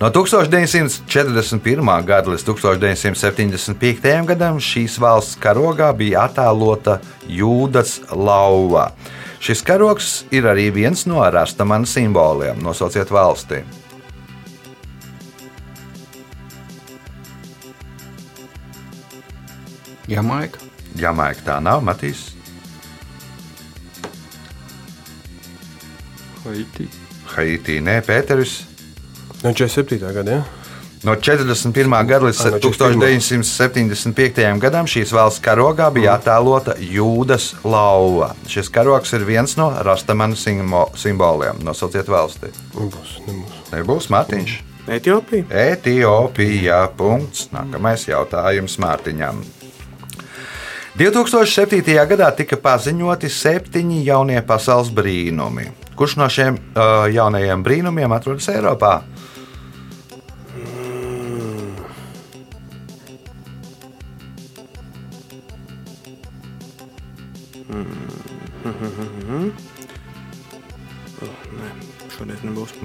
[0.01, 2.05] No 1941.
[2.09, 4.25] gada līdz 1975.
[4.31, 6.95] gadam šīs valsts karogā bija attēlota
[7.29, 8.95] jūdas lauva.
[9.45, 12.57] Šis karogs ir arī viens no rastamana simboliem.
[12.65, 13.61] Nosauciet valsti.
[20.09, 20.65] Jamaika.
[20.97, 22.33] Jamaika tā nav, Matīs.
[26.49, 26.89] Haiti.
[27.37, 28.70] Haiti, nē, Pēteris.
[29.43, 30.13] No 47.
[30.15, 30.43] gada, ja?
[31.03, 32.07] No 41.
[32.07, 34.59] gada līdz Ah, no 1975.
[34.61, 38.35] gadam šīs valsts karogā bija attēlota jūdas lauva.
[38.47, 41.57] Šis karogs ir viens no rastamana simbo- simboliem.
[41.65, 42.53] Nosauciet valsti.
[42.77, 43.63] Nebūs, nebūs.
[43.73, 44.59] Nebūs Mārtiņš.
[44.89, 45.45] Etiopija.
[45.73, 46.83] Etiopija.
[46.97, 47.49] Punkts.
[47.55, 49.41] Nākamais jautājums Mārtiņam.
[50.99, 51.95] 2007.
[52.11, 55.69] gadā tika paziņoti septiņi jaunie pasaules brīnumi.
[55.97, 59.01] Kurš no šiem uh, jaunajiem brīnumiem atrodas Eiropā?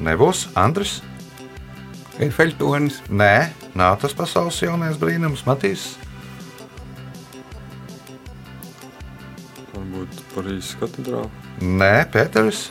[0.04, 0.48] Nebūs.
[0.60, 1.00] Andris.
[2.20, 3.02] Eifeļtonis.
[3.12, 5.94] Nē, nav tas pasaules jaunais brīnums, Matīs.
[9.74, 11.30] Varbūt Parīzes katedrāle.
[11.62, 12.70] Nē, Pēteris.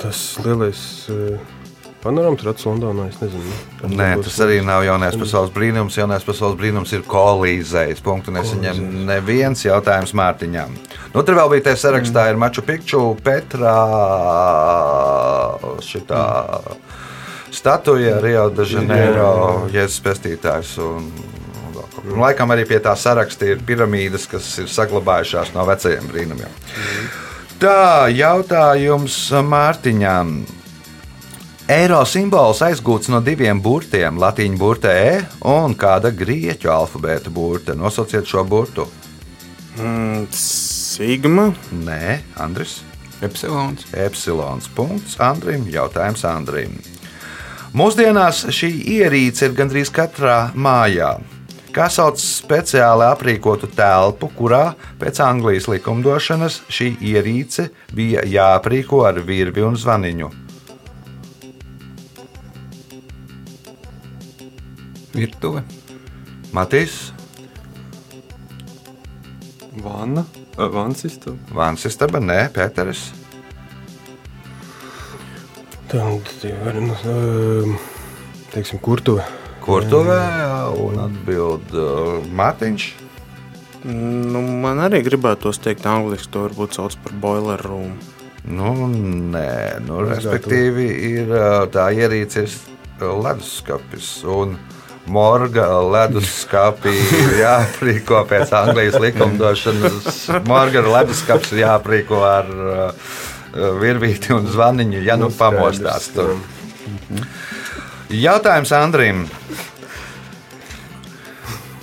[0.00, 0.80] Tas lielais
[1.12, 1.59] uh,
[2.02, 3.56] panorāmas rats Londonā, es nezinu.
[3.80, 5.98] Kāds Nē, tas arī nav jaunais pasaules brīnums.
[6.00, 8.02] Jaunais pasaules brīnums ir kolīzējs.
[8.04, 10.76] Punktu nesaņem neviens jautājums Mārtiņam.
[11.14, 13.76] Nu, tur vēl bija tie sarakstā, ir Maču Pikču, Petrā,
[15.84, 16.24] šitā
[17.50, 19.32] statuja Rio de Janeiro,
[19.74, 20.76] Jēzus pestītājs.
[20.84, 21.10] Un,
[22.04, 26.62] un laikam arī pie tā saraksta ir piramīdas, kas ir saglabājušās no vecajiem brīnumiem.
[27.60, 30.38] Tā, jautājums Mārtiņam.
[31.70, 37.76] Eiro simbols aizgūts no diviem burtiem- latīņu burte E un kāda grieķu alfabēta burte.
[37.78, 38.88] Nosauciet šo burtu.
[39.78, 41.54] Mm, Sigma.
[41.70, 42.80] Nē, Andris.
[43.22, 43.86] Epsilons.
[43.92, 44.66] Epsilons.
[44.74, 45.68] Punkts Andrim.
[45.70, 46.74] Jautājums Andrim.
[47.72, 51.20] Mūsdienās šī ierīce ir gandrīz katrā mājā.
[51.70, 59.62] Kā sauc speciāli aprīkotu telpu, kurā pēc Anglijas likumdošanas šī ierīce bija jāaprīko ar virvi
[59.62, 60.49] un zvaniņu?
[65.14, 65.64] Virtuve.
[66.54, 67.12] Matīs,
[69.82, 70.24] Vanna,
[70.56, 71.36] vannas istaba.
[71.54, 73.10] Vannas istaba, nē, Pēteris.
[75.90, 76.30] Tad
[76.78, 77.76] nu, ehm,
[78.52, 79.24] teiksim, kurtuvē.
[79.60, 80.20] Kurtuvē
[80.80, 82.86] un atbild uh, Mārtiņš.
[83.90, 87.94] Nu, man arī gribētos teikt, angļuiski to varbūt sauc par boiler room.
[88.50, 91.32] Nu, nē, nu, respektīvi, ir
[91.72, 94.12] tā ierīce, ir leduskapis.
[94.28, 94.56] Un
[95.10, 96.94] morga leduskapī
[97.40, 100.28] jāaprīko pēc Anglijas likumdošanas.
[100.48, 102.58] Morga leduskapis ir jāaprīko ar uh,
[103.80, 106.28] virvīti un zvaniņu, ja nu, nu pamostās tur.
[108.10, 109.18] Jautājums Andrim.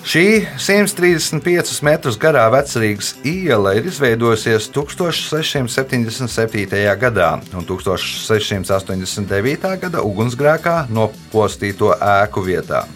[0.07, 6.95] Šī 135 metrus garā vecrīgas iela ir izveidojusies 1677.
[7.01, 9.75] gadā un 1689.
[9.83, 12.87] gada ugunsgrēkā nopostīto ēku vietā.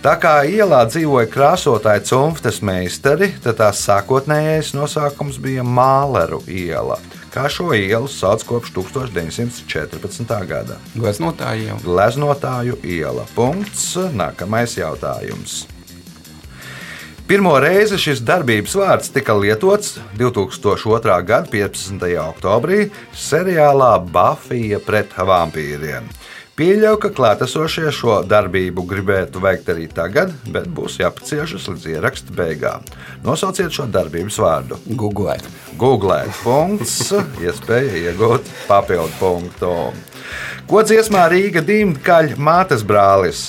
[0.00, 6.96] Tā kā ielā dzīvoja krāsotāji cimftes meistari, tad tās sākotnējais nosaukums bija Māleru iela.
[7.34, 10.32] Kā šo ielu sauc kopš 1914.
[10.48, 10.78] gada?
[10.94, 11.76] Gleznotāju iela.
[11.84, 13.26] Gleznotāju iela.
[13.36, 13.90] Punkts.
[14.16, 15.66] Nākamais jautājums.
[17.28, 21.20] Pirmo reizi šis darbības vārds tika lietots 2002.
[21.28, 22.08] gada 15.
[22.24, 26.08] oktobrī seriālā Bafija pret vampīriem.
[26.58, 32.84] Pieļauju, ka klātesošie šo darbību gribētu veikt arī tagad, bet būs jāpaciešas līdz ieraksta beigām.
[33.24, 34.80] Nosauciet šo darbības vārdu.
[34.98, 35.46] Googlēt.
[35.80, 36.34] Googlēt.
[36.42, 37.12] Punkts.
[37.44, 39.72] Iespēja iegūt papildu punktu.
[40.70, 43.46] Ko dziesmā Rīga Dīmkaļa mātes brālis?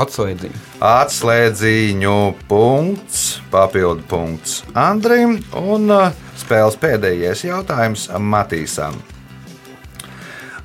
[0.00, 0.58] Atslēdziņu.
[0.80, 2.18] Atslēdziņu
[2.48, 8.96] punkts, papildu punkts Andrim un uh, spēles pēdējais jautājums Matīsam.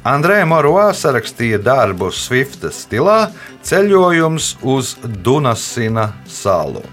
[0.07, 3.34] Andrejs Morvā sarakstīja darbu Swifta stilā
[3.67, 6.86] Ceļojums uz Dunasina salu.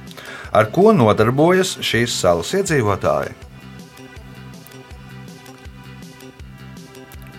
[0.51, 3.37] Ar ko nodarbojas šīs salas iedzīvotāji?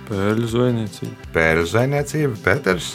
[0.06, 1.32] Pēļu zvejniecība.
[1.36, 2.94] Pēļu zvejniecība, Pēters.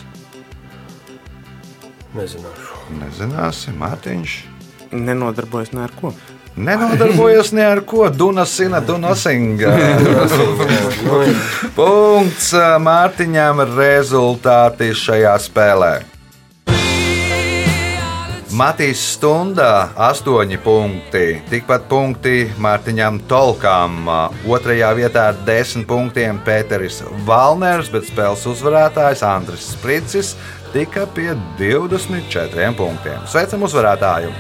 [2.16, 2.78] Nezināšu.
[2.98, 4.36] Nezināsim, Mārtiņš.
[4.90, 6.10] Nenodarbojas ne ar ko.
[6.56, 8.08] Nenodarbojas ne ar ko.
[8.10, 9.70] Dunasina, Dunasinga.
[11.78, 12.50] Punkts
[12.82, 15.92] Mārtiņam rezultāti šajā spēlē.
[18.50, 24.10] Matīs stundā 8 punkti, tikpat punkti Mārtiņam Tolkam.
[24.50, 26.98] Otrajā vietā ar 10 punktiem Pēteris
[27.28, 30.34] Valners, bet spēles uzvarētājs Andris Spricis
[30.72, 33.26] tika pie 24 punktiem.
[33.26, 34.32] Sveicam uzvarētāju!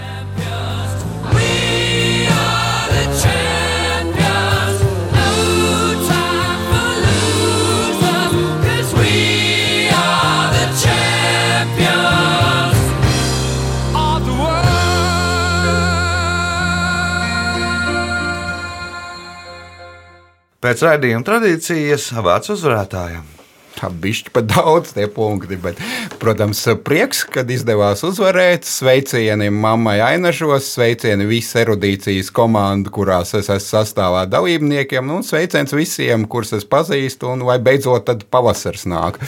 [20.60, 23.39] Pēc raidījuma tradīcijas vārds uzvarētājiem
[23.88, 25.56] bišķi pat daudz tie punkti.
[25.60, 25.80] Bet,
[26.20, 28.68] protams, prieks, kad izdevās uzvarēt.
[28.68, 35.72] Sveicieni mammai Ainažos, sveicieni visai erudīcijas komandu, kurās es esmu sastāvā dalībniekiem, nu, un sveiciens
[35.76, 39.20] visiem, kurus es pazīstu, un lai beidzot tad pavasars nāk.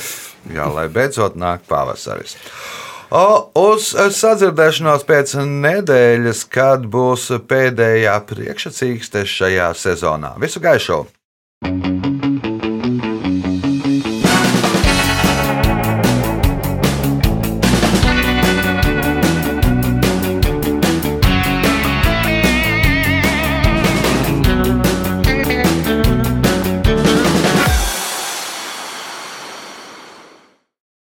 [0.53, 2.36] Jā, lai beidzot nāk pavasaris.
[3.12, 3.24] O,
[3.61, 10.32] uz sadzirdēšanos pēc nedēļas, kad būs pēdējā priekšsacīkste šajā sezonā.
[10.40, 11.05] Visu gaišu!
[11.62, 12.11] thank you